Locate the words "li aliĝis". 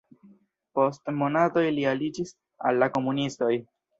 1.77-2.33